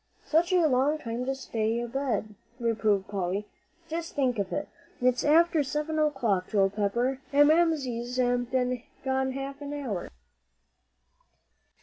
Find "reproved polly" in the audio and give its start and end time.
2.59-3.45